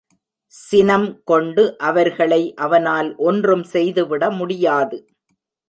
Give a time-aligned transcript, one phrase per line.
[0.53, 4.99] சினம் கொண்டு அவர்களை அவனால் ஒன்றும் செய்துவிட முடியாது.